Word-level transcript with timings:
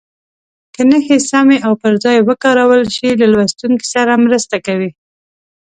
که 0.73 0.81
نښې 0.89 1.17
سمې 1.31 1.57
او 1.65 1.73
پر 1.81 1.93
ځای 2.03 2.17
وکارول 2.29 2.83
شي 2.95 3.09
له 3.21 3.27
لوستونکي 3.33 3.85
سره 3.95 4.21
مرسته 4.25 4.55
کوي. 4.65 4.89